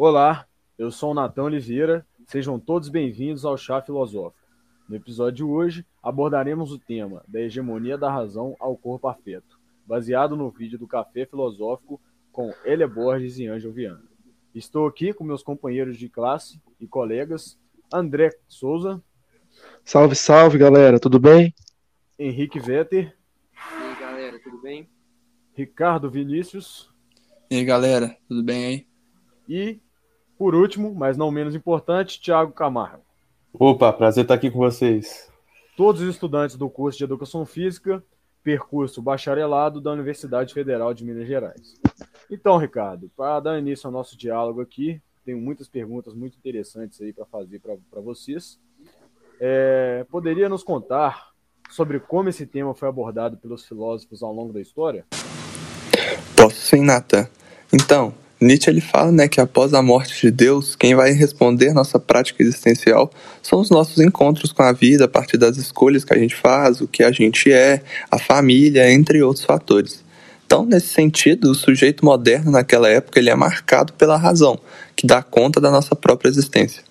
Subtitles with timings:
[0.00, 0.46] Olá,
[0.78, 4.46] eu sou o Natão Oliveira, sejam todos bem-vindos ao Chá Filosófico.
[4.88, 10.36] No episódio de hoje, abordaremos o tema da hegemonia da razão ao corpo afeto, baseado
[10.36, 12.00] no vídeo do Café Filosófico
[12.30, 14.04] com Elia Borges e Ângelo Viana.
[14.54, 17.58] Estou aqui com meus companheiros de classe e colegas,
[17.92, 19.02] André Souza.
[19.84, 21.52] Salve, salve, galera, tudo bem?
[22.16, 23.16] Henrique Vetter.
[23.52, 24.88] E aí, galera, tudo bem?
[25.54, 26.88] Ricardo Vinícius.
[27.50, 28.88] E aí, galera, tudo bem aí?
[29.48, 29.80] E
[30.38, 33.02] por último, mas não menos importante, Tiago Camargo.
[33.52, 35.28] Opa, prazer estar aqui com vocês.
[35.76, 38.02] Todos os estudantes do curso de Educação Física,
[38.42, 41.74] percurso bacharelado da Universidade Federal de Minas Gerais.
[42.30, 47.12] Então, Ricardo, para dar início ao nosso diálogo aqui, tenho muitas perguntas muito interessantes aí
[47.12, 48.60] para fazer para vocês.
[49.40, 51.32] É, poderia nos contar
[51.70, 55.04] sobre como esse tema foi abordado pelos filósofos ao longo da história?
[56.36, 57.28] Posso sim, Nathan.
[57.72, 61.98] Então, Nietzsche ele fala né, que após a morte de Deus, quem vai responder nossa
[61.98, 63.10] prática existencial
[63.42, 66.80] são os nossos encontros com a vida a partir das escolhas que a gente faz,
[66.80, 70.04] o que a gente é, a família, entre outros fatores.
[70.46, 74.58] Então, nesse sentido, o sujeito moderno naquela época ele é marcado pela razão,
[74.94, 76.82] que dá conta da nossa própria existência.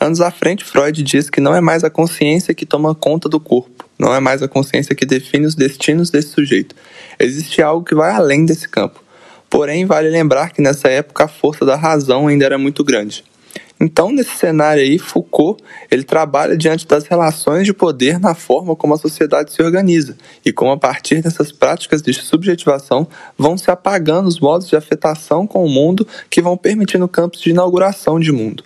[0.00, 3.38] Anos à frente, Freud diz que não é mais a consciência que toma conta do
[3.38, 6.74] corpo, não é mais a consciência que define os destinos desse sujeito.
[7.18, 9.07] Existe algo que vai além desse campo
[9.50, 13.24] Porém, vale lembrar que nessa época a força da razão ainda era muito grande.
[13.80, 18.94] Então, nesse cenário aí, Foucault ele trabalha diante das relações de poder na forma como
[18.94, 24.26] a sociedade se organiza e como a partir dessas práticas de subjetivação vão se apagando
[24.26, 28.64] os modos de afetação com o mundo que vão permitindo campos de inauguração de mundo.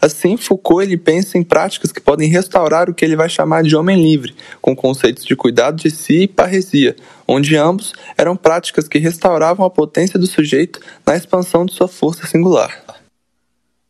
[0.00, 3.76] Assim, Foucault ele pensa em práticas que podem restaurar o que ele vai chamar de
[3.76, 6.96] homem livre, com conceitos de cuidado de si e parresia,
[7.26, 12.26] onde ambos eram práticas que restauravam a potência do sujeito na expansão de sua força
[12.26, 12.82] singular.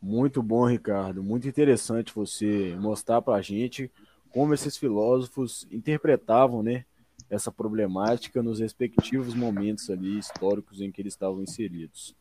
[0.00, 1.22] Muito bom, Ricardo.
[1.22, 3.91] Muito interessante você mostrar para a gente
[4.31, 6.84] como esses filósofos interpretavam, né,
[7.31, 12.14] essa problemática nos respectivos momentos ali históricos em que eles estavam inseridos.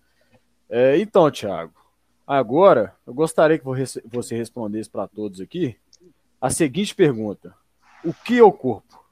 [0.69, 1.73] É, então, Tiago,
[2.33, 5.75] Agora, eu gostaria que você respondesse para todos aqui
[6.39, 7.53] a seguinte pergunta:
[8.05, 9.03] O que é o corpo?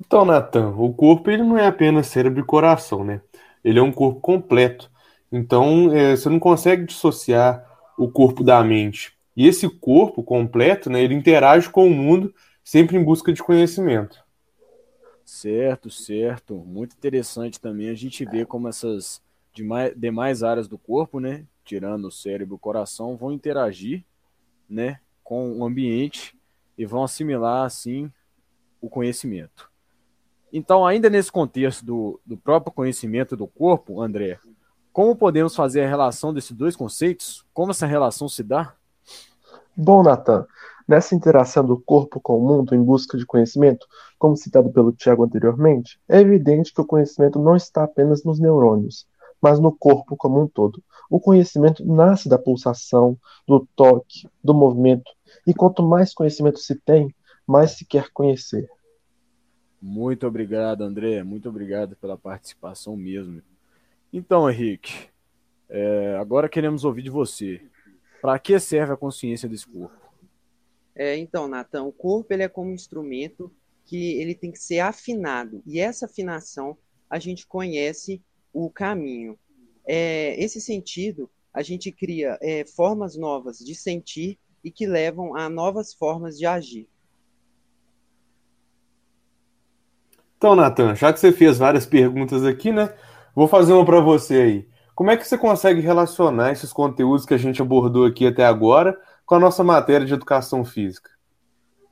[0.00, 3.20] Então, Natan, o corpo ele não é apenas cérebro e coração, né?
[3.62, 4.90] Ele é um corpo completo.
[5.30, 7.64] Então, é, você não consegue dissociar
[7.96, 9.16] o corpo da mente.
[9.36, 12.34] E esse corpo completo, né, ele interage com o mundo
[12.64, 14.18] sempre em busca de conhecimento.
[15.24, 16.56] Certo, certo.
[16.56, 19.22] Muito interessante também a gente ver como essas
[19.54, 24.04] demais, demais áreas do corpo, né, tirando o cérebro e o coração, vão interagir
[24.68, 26.38] né, com o ambiente
[26.76, 28.10] e vão assimilar, assim,
[28.80, 29.70] o conhecimento.
[30.52, 34.38] Então, ainda nesse contexto do, do próprio conhecimento do corpo, André,
[34.92, 37.44] como podemos fazer a relação desses dois conceitos?
[37.52, 38.74] Como essa relação se dá?
[39.76, 40.46] Bom, Nathan,
[40.86, 43.86] nessa interação do corpo com o mundo em busca de conhecimento,
[44.16, 49.08] como citado pelo Tiago anteriormente, é evidente que o conhecimento não está apenas nos neurônios,
[49.40, 50.82] mas no corpo como um todo.
[51.10, 55.10] O conhecimento nasce da pulsação, do toque, do movimento,
[55.46, 57.14] e quanto mais conhecimento se tem,
[57.46, 58.68] mais se quer conhecer.
[59.80, 61.22] Muito obrigado, André.
[61.22, 63.42] Muito obrigado pela participação mesmo.
[64.10, 65.08] Então, Henrique,
[65.68, 67.60] é, agora queremos ouvir de você.
[68.22, 69.94] Para que serve a consciência desse corpo?
[70.94, 73.52] É, então, Natan, o corpo ele é como um instrumento
[73.84, 75.62] que ele tem que ser afinado.
[75.66, 76.78] E essa afinação
[77.10, 78.22] a gente conhece
[78.54, 79.36] o caminho.
[79.86, 85.50] É, esse sentido, a gente cria é, formas novas de sentir e que levam a
[85.50, 86.88] novas formas de agir.
[90.38, 92.94] Então, Nathan, já que você fez várias perguntas aqui, né?
[93.34, 94.68] Vou fazer uma para você aí.
[94.94, 98.98] Como é que você consegue relacionar esses conteúdos que a gente abordou aqui até agora
[99.26, 101.10] com a nossa matéria de educação física?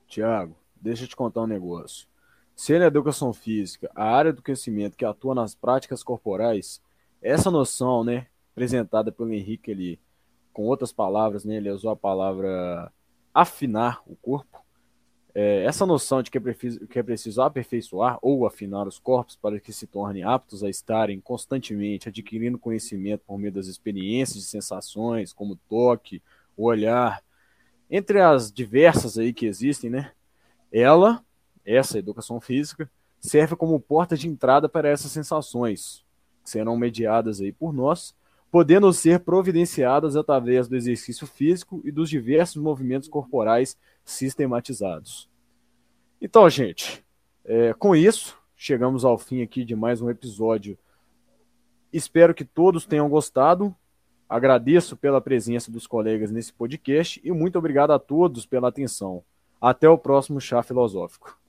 [0.06, 2.06] Tiago, deixa eu te contar um negócio.
[2.62, 6.80] Se na educação física, a área do conhecimento que atua nas práticas corporais,
[7.20, 9.98] essa noção, né, apresentada pelo Henrique ali,
[10.52, 12.92] com outras palavras, né, ele usou a palavra
[13.34, 14.64] afinar o corpo,
[15.34, 19.34] é, essa noção de que é, preciso, que é preciso aperfeiçoar ou afinar os corpos
[19.34, 24.48] para que se tornem aptos a estarem constantemente adquirindo conhecimento por meio das experiências de
[24.48, 26.22] sensações, como toque,
[26.56, 27.24] olhar,
[27.90, 30.12] entre as diversas aí que existem, né?
[30.70, 31.24] Ela
[31.64, 36.04] essa educação física serve como porta de entrada para essas sensações,
[36.42, 38.14] que serão mediadas aí por nós,
[38.50, 45.30] podendo ser providenciadas através do exercício físico e dos diversos movimentos corporais sistematizados.
[46.20, 47.02] Então, gente,
[47.44, 50.76] é, com isso, chegamos ao fim aqui de mais um episódio.
[51.92, 53.74] Espero que todos tenham gostado.
[54.28, 59.22] Agradeço pela presença dos colegas nesse podcast e muito obrigado a todos pela atenção.
[59.60, 61.41] Até o próximo Chá Filosófico.